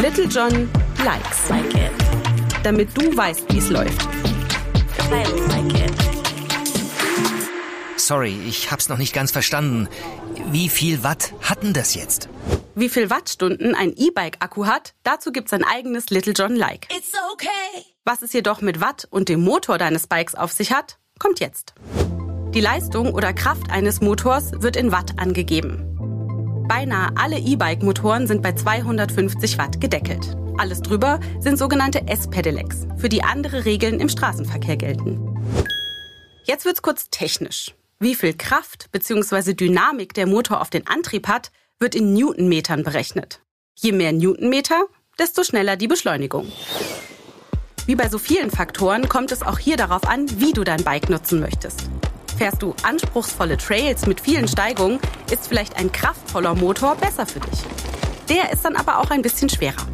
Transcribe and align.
Little 0.00 0.26
John 0.26 0.70
likes. 1.04 1.48
Like 1.48 1.74
it. 1.74 1.92
Damit 2.62 2.96
du 2.96 3.16
weißt, 3.16 3.52
wie 3.52 3.58
es 3.58 3.68
läuft. 3.68 4.08
I 5.10 5.24
like 5.48 5.74
it. 5.74 5.92
Sorry, 7.96 8.38
ich 8.46 8.70
hab's 8.70 8.88
noch 8.88 8.96
nicht 8.98 9.12
ganz 9.12 9.32
verstanden. 9.32 9.88
Wie 10.50 10.68
viel 10.68 11.02
Watt 11.02 11.34
hatten 11.42 11.74
das 11.74 11.94
jetzt? 11.94 12.28
Wie 12.74 12.88
viel 12.88 13.10
Wattstunden 13.10 13.74
ein 13.74 13.92
E-Bike-Akku 13.94 14.66
hat, 14.66 14.94
dazu 15.02 15.32
gibt's 15.32 15.52
ein 15.52 15.64
eigenes 15.64 16.10
Little 16.10 16.32
John 16.32 16.56
Like. 16.56 16.88
It's 16.96 17.12
okay. 17.32 17.84
Was 18.04 18.22
es 18.22 18.32
jedoch 18.32 18.62
mit 18.62 18.80
Watt 18.80 19.06
und 19.10 19.28
dem 19.28 19.42
Motor 19.42 19.76
deines 19.76 20.06
Bikes 20.06 20.34
auf 20.34 20.52
sich 20.52 20.72
hat, 20.72 20.98
kommt 21.18 21.40
jetzt. 21.40 21.74
Die 22.54 22.60
Leistung 22.60 23.12
oder 23.12 23.34
Kraft 23.34 23.70
eines 23.70 24.00
Motors 24.00 24.52
wird 24.62 24.76
in 24.76 24.92
Watt 24.92 25.18
angegeben. 25.18 25.87
Beinahe 26.68 27.10
alle 27.16 27.38
E-Bike-Motoren 27.38 28.26
sind 28.26 28.42
bei 28.42 28.52
250 28.52 29.56
Watt 29.56 29.80
gedeckelt. 29.80 30.36
Alles 30.58 30.82
drüber 30.82 31.18
sind 31.40 31.58
sogenannte 31.58 32.06
S-Pedelecs, 32.06 32.86
für 32.98 33.08
die 33.08 33.22
andere 33.24 33.64
Regeln 33.64 34.00
im 34.00 34.10
Straßenverkehr 34.10 34.76
gelten. 34.76 35.34
Jetzt 36.44 36.66
wird's 36.66 36.82
kurz 36.82 37.08
technisch. 37.08 37.74
Wie 38.00 38.14
viel 38.14 38.34
Kraft 38.34 38.92
bzw. 38.92 39.54
Dynamik 39.54 40.12
der 40.12 40.26
Motor 40.26 40.60
auf 40.60 40.68
den 40.68 40.86
Antrieb 40.86 41.26
hat, 41.26 41.52
wird 41.78 41.94
in 41.94 42.12
Newtonmetern 42.12 42.82
berechnet. 42.82 43.40
Je 43.74 43.92
mehr 43.92 44.12
Newtonmeter, 44.12 44.84
desto 45.18 45.44
schneller 45.44 45.76
die 45.76 45.88
Beschleunigung. 45.88 46.52
Wie 47.86 47.94
bei 47.94 48.10
so 48.10 48.18
vielen 48.18 48.50
Faktoren 48.50 49.08
kommt 49.08 49.32
es 49.32 49.42
auch 49.42 49.58
hier 49.58 49.78
darauf 49.78 50.06
an, 50.06 50.26
wie 50.38 50.52
du 50.52 50.64
dein 50.64 50.84
Bike 50.84 51.08
nutzen 51.08 51.40
möchtest. 51.40 51.88
Fährst 52.38 52.62
du 52.62 52.72
anspruchsvolle 52.84 53.56
Trails 53.56 54.06
mit 54.06 54.20
vielen 54.20 54.46
Steigungen, 54.46 55.00
ist 55.28 55.48
vielleicht 55.48 55.76
ein 55.76 55.90
kraftvoller 55.90 56.54
Motor 56.54 56.94
besser 56.94 57.26
für 57.26 57.40
dich. 57.40 57.58
Der 58.28 58.52
ist 58.52 58.64
dann 58.64 58.76
aber 58.76 58.98
auch 58.98 59.10
ein 59.10 59.22
bisschen 59.22 59.48
schwerer. 59.48 59.84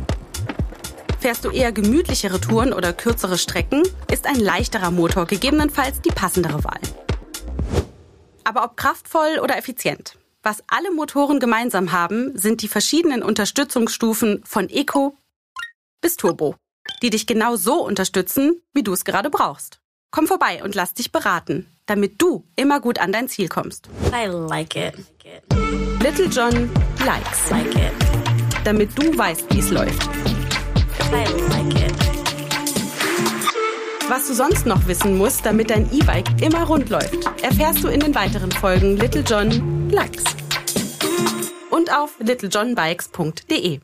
Fährst 1.20 1.46
du 1.46 1.50
eher 1.50 1.72
gemütlichere 1.72 2.38
Touren 2.38 2.74
oder 2.74 2.92
kürzere 2.92 3.38
Strecken, 3.38 3.82
ist 4.12 4.26
ein 4.26 4.38
leichterer 4.38 4.90
Motor 4.90 5.24
gegebenenfalls 5.24 6.02
die 6.02 6.10
passendere 6.10 6.62
Wahl. 6.64 6.80
Aber 8.44 8.64
ob 8.64 8.76
kraftvoll 8.76 9.38
oder 9.42 9.56
effizient, 9.56 10.18
was 10.42 10.62
alle 10.66 10.90
Motoren 10.90 11.40
gemeinsam 11.40 11.92
haben, 11.92 12.36
sind 12.36 12.60
die 12.60 12.68
verschiedenen 12.68 13.22
Unterstützungsstufen 13.22 14.44
von 14.44 14.68
Eco 14.68 15.16
bis 16.02 16.18
Turbo, 16.18 16.56
die 17.00 17.08
dich 17.08 17.26
genau 17.26 17.56
so 17.56 17.82
unterstützen, 17.82 18.60
wie 18.74 18.82
du 18.82 18.92
es 18.92 19.06
gerade 19.06 19.30
brauchst. 19.30 19.80
Komm 20.14 20.28
vorbei 20.28 20.62
und 20.62 20.76
lass 20.76 20.94
dich 20.94 21.10
beraten, 21.10 21.66
damit 21.86 22.22
du 22.22 22.44
immer 22.54 22.78
gut 22.78 23.00
an 23.00 23.10
dein 23.10 23.26
Ziel 23.28 23.48
kommst. 23.48 23.88
I 24.12 24.26
like 24.26 24.76
it. 24.76 24.94
Little 26.00 26.26
John 26.26 26.70
likes, 27.04 27.50
Like 27.50 27.74
it. 27.74 27.92
damit 28.62 28.96
du 28.96 29.18
weißt, 29.18 29.52
wie 29.52 29.58
es 29.58 29.70
läuft. 29.70 30.00
I 31.10 31.24
like 31.50 31.74
it. 31.84 31.92
Was 34.08 34.28
du 34.28 34.34
sonst 34.34 34.66
noch 34.66 34.86
wissen 34.86 35.18
musst, 35.18 35.44
damit 35.44 35.70
dein 35.70 35.92
E-Bike 35.92 36.40
immer 36.40 36.62
rund 36.62 36.90
läuft, 36.90 37.18
erfährst 37.42 37.82
du 37.82 37.88
in 37.88 37.98
den 37.98 38.14
weiteren 38.14 38.52
Folgen 38.52 38.96
Little 38.96 39.24
John 39.26 39.90
Likes. 39.90 40.22
Und 41.72 41.92
auf 41.92 42.14
littlejohnbikes.de. 42.20 43.80